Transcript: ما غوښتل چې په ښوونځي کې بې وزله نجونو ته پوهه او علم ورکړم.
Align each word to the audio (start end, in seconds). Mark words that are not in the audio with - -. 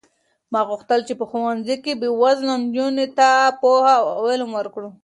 ما 0.51 0.59
غوښتل 0.69 0.99
چې 1.07 1.13
په 1.19 1.25
ښوونځي 1.31 1.75
کې 1.83 1.93
بې 2.01 2.09
وزله 2.21 2.53
نجونو 2.63 3.05
ته 3.17 3.29
پوهه 3.61 3.95
او 4.15 4.21
علم 4.31 4.49
ورکړم. 4.55 4.93